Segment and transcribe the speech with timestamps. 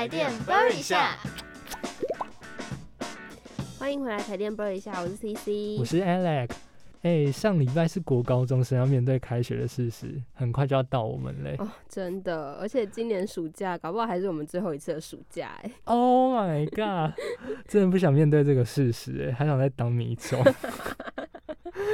[0.00, 1.14] 台电 burn 一下，
[3.78, 6.48] 欢迎回来台电 burn 一下，我是 CC，我是 Alex。
[7.02, 11.54] 哎、上礼拜是国高中生要面对开学的事实，很快就要到我们嘞。
[11.58, 15.70] 哦，真的，而且今年暑假搞不好还是我们最后一次的暑假哎。
[15.84, 17.14] Oh my god！
[17.68, 20.42] 真的不想面对这个事实，哎，还想再当米虫。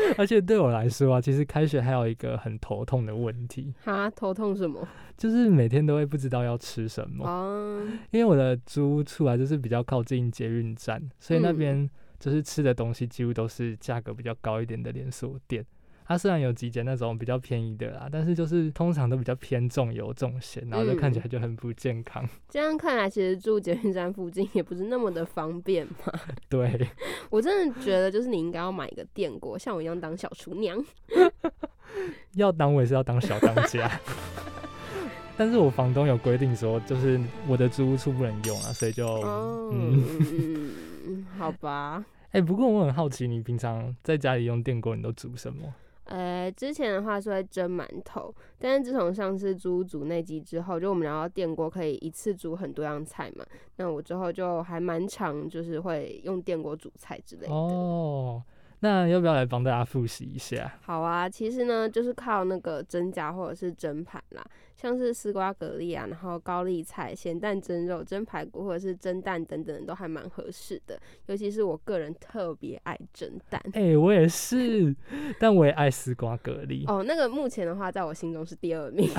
[0.19, 4.87] 而且对我来说啊，其实开学还有一个很头痛的问题，哈，头痛什么？
[5.17, 7.27] 就是每天都会不知道要吃什么。
[7.27, 15.65] 哦，因为我的租屋处啊，就是比较靠近捷运站，所以那嗯边就是吃的东西几乎都是价格比较高一点的连锁店。
[16.09, 22.25] 它虽然有几间那种比较便宜的啦，但是就是通常都比较偏重油重咸，然后就看起来就很不健康。
[22.49, 26.13] 这样看来，其实住捷运站附近也不是那么的方便嘛。
[26.49, 26.89] 对，
[27.29, 30.83] 我真的觉得，就是你应该要买一个电锅，像我一样当小厨娘。
[32.35, 33.91] 要当我也是要当小当家。
[35.37, 39.07] 但是我房东有规定说，就是我的租屋处不能用啊，所以就
[39.73, 40.73] 嗯，
[41.37, 42.05] 好吧。
[42.31, 45.75] 哎、不过我很好奇，你平常在家里用电锅，你都煮什么？
[46.07, 53.45] 呃，之前的话是会蒸馒头，但是自从上次租煮那集之后，就我们聊到电锅可以一次煮很多样菜嘛，
[53.77, 57.53] 那我之后就还蛮常就是会用电锅煮菜之类的。
[57.53, 58.43] 哦，
[58.81, 60.79] 那要不要来帮大家复习一下？
[60.83, 64.45] 好啊，其实呢就是靠那个蒸夹或者是蒸盘啦，
[64.77, 71.01] 像是丝瓜蛤蜊啊，然后高丽菜、咸蛋蒸肉、蒸排骨或者是蒸蛋等等，都还蛮合适的。
[71.27, 73.61] 尤其是我个人特别爱蒸蛋。
[73.73, 74.95] 哎、我也是，
[75.41, 76.85] 但我也爱丝瓜蛤蜊。
[76.87, 79.09] 哦，那个目前的话，在我心中是第二名。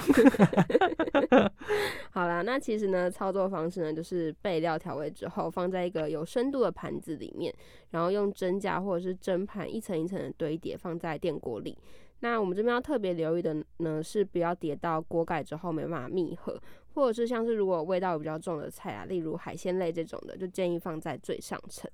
[2.12, 7.54] 好啦，那其实呢，操作方式呢，就是备料调味之后，放在一个有深度的盘子里面，
[7.90, 11.76] 然后用蒸架或者是蒸盘一层一层的堆叠，放在电锅里。
[12.20, 16.60] 那我们这边要特别留意的呢，是不要叠到锅盖之后没办法密合，
[16.96, 21.90] 或者是像是如果味道比较重的菜啊，例如海鲜类这种的，就建议放在最上层。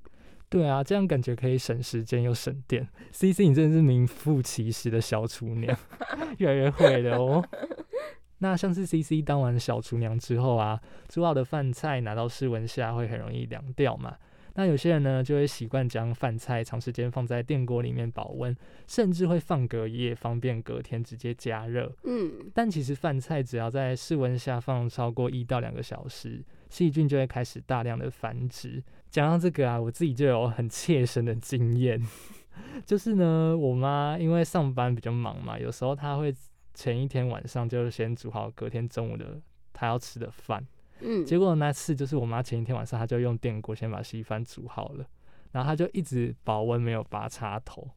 [0.49, 2.87] 对啊，这样感觉可以省时间又省电。
[3.11, 5.75] C C，你真的是名副其实的小厨娘，
[6.37, 7.43] 越来越会了哦。
[8.37, 10.79] 那像是 C C 当完小厨娘之后啊，
[11.09, 14.15] 煮好的饭菜拿到室温下会很容易凉掉嘛。
[14.55, 18.55] 那有些人呢就会习惯将饭菜长时间放在电锅里面保温，
[18.87, 21.91] 甚至会放隔夜，方便隔天直接加热。
[22.03, 28.83] 嗯，但其实饭菜只要在室温下放超过一到两个小时，细菌就会开始大量的繁殖。
[29.09, 32.01] 讲到这个啊，我自己就有很切身的经验，
[32.85, 36.33] 就是呢，我妈因为上班比较忙嘛，有时候她会
[36.73, 39.39] 前一天晚上就先煮好隔天中午的
[39.71, 40.65] 她要吃的饭。
[41.03, 45.05] 嗯，结果那次就是我妈前一天晚上她就用电锅先把稀饭煮好了，
[45.51, 47.87] 然后她就一直保温没有拔插头，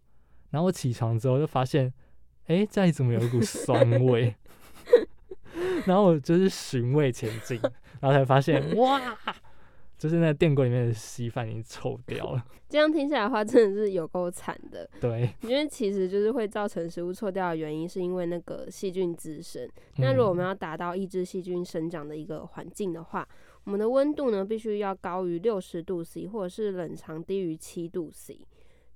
[0.51, 1.93] 然后我起床之后就发现，
[2.47, 4.35] 哎、家里怎么有一股酸味？
[5.87, 7.61] 然后我就是寻味前进，
[8.01, 9.01] 然后才发现哇，
[9.99, 12.45] 就是那电锅里面的稀饭已经臭掉了。
[12.69, 14.89] 这样听起来的话，真的是有够惨的。
[15.01, 19.69] 对，因为其实就是会造成食物臭掉的原因，是因为那个细菌滋生。
[19.99, 23.27] 那如果我们嗯要达到抑制细菌生长的一个环境的话，
[23.65, 28.41] 我们的温度呢必须要高于六十度 C，或者是冷藏低于七度 C。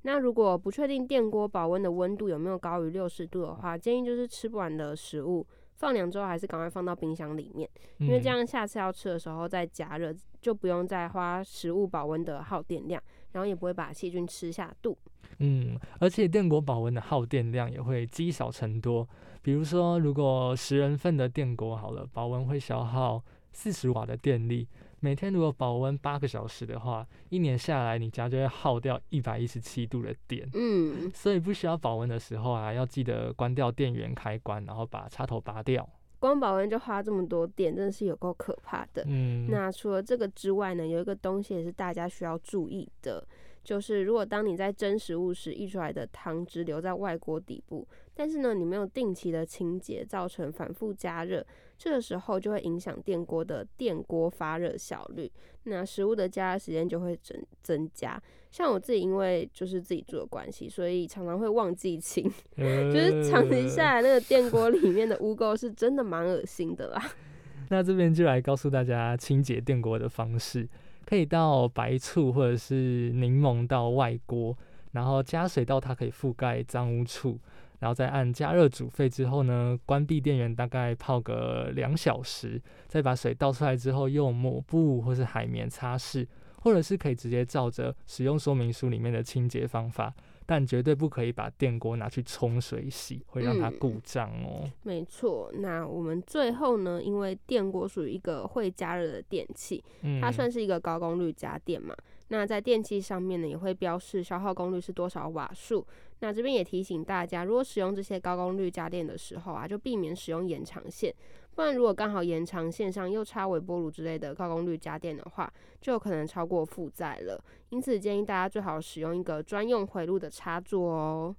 [0.02, 5.46] 那如果不确定电锅保温的温度有没有高于六十度的话，建议就是吃不完的食物
[5.80, 13.02] 放凉之后，还是赶快放到冰箱里面，因为这嗯样下次要吃的时候再加热，就不用再花食物保温的耗电量，
[13.32, 14.96] 然后也不会把细菌吃下肚。
[15.38, 19.08] 嗯，而且电锅保温的耗电量也会积少成多。
[19.40, 24.68] 比如说，如果十人份的电锅好了，保温会消耗四十瓦的电力。
[25.02, 30.46] 每天如果保温八个小时的话，一年下来你家就会耗掉一百一十七度的电。
[30.52, 35.88] 嗯，所以不需要保温的时候啊，要记得关掉电源开关，然后把插头拔掉。
[36.18, 39.02] 光保温就花这么多电，真的是有够可怕的。
[39.06, 43.26] 嗯，那除了这个之外呢，有一个东西也是大家需要注意的，
[43.62, 51.46] 就是如果当你在蒸食物时溢出来的汤汁留在外锅底部，但是呢你没有定期的清洁，造成反复加热，
[51.78, 55.30] 这个时候就会影响电锅的电锅发热效率，
[55.64, 58.20] 那食物的加热时间就会增增加。
[58.50, 62.28] 像我自己因为就是自己住的关系，所以常常会忘记清，
[62.58, 67.00] 就就是长期下来那个电锅里面的污垢是真的蛮恶心的啦。
[67.70, 70.68] 那这边就来告诉大家清洁电锅的方式，
[71.04, 74.56] 可以到白醋或者是柠檬到外锅，
[74.92, 77.38] 然后加水到它可以覆盖脏污处，
[77.78, 86.26] 然后再按加热煮沸之后呢，关闭电源，大概泡个两小时，再把水倒出来之后，用抹布或是海绵擦拭，
[86.62, 90.14] 或者是可以直接照着使用说明书里面的清洁方法，
[90.50, 94.68] 但绝对不可以把电锅拿去冲水洗，会让它嗯故障哦。
[94.82, 95.48] 没错。
[95.54, 101.94] 那我们最后呢，因为电锅属于一个会加热的电器，嗯，它算是一个高功率家电嘛。
[102.32, 105.86] 那在电器上面呢，也会标示消耗功率是多少瓦数。
[106.18, 111.14] 那这边也提醒大家，如果使用这些高功率家电的时候啊，就避免使用延长线。
[111.60, 117.38] 但，如果刚好延长线上又插微波炉之类的高功率家电的话，就有可能超过负载了。
[117.68, 121.36] 因此，建议大家最好使用一个专用回路的插座哦。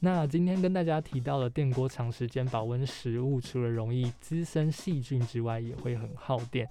[0.00, 6.66] 那今天跟大家提到了电锅长时间保温食物，除了容易滋生细菌之外，也会很耗电。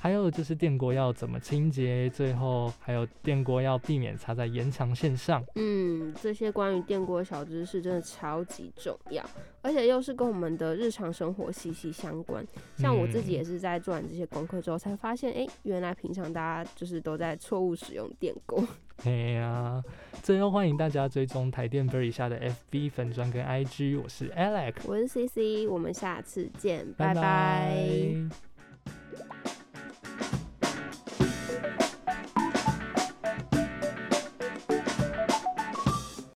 [0.00, 5.44] 还有就是电锅要怎么清洁，最后还有电锅要避免插在延长线上。
[5.54, 9.24] 嗯，这些关于电锅的小知识真的超级重要，
[9.62, 12.44] 而且又是跟我们的日常生活息息相关。
[12.76, 18.62] 像我自己也是在做完这些功课之后，才发现，哎、原来平常大家就是都在错误使用电锅。
[19.04, 19.82] 哎呀，
[20.22, 22.38] 最后欢迎大家追踪台电 Bird 以下的
[22.70, 28.51] FB 粉专跟 IG，我是 Alex，我是 CC，我们下次见，拜拜拜